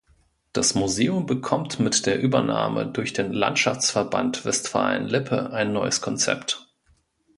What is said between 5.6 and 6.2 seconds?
neues